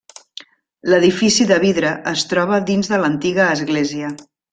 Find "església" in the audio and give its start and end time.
3.59-4.11